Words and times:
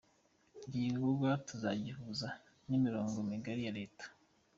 Iki 0.65 0.79
gikorwa 0.85 1.29
tuzagihuza 1.47 2.29
n’imirongo 2.67 3.17
migari 3.29 3.61
ya 3.65 3.75
leta. 3.79 4.05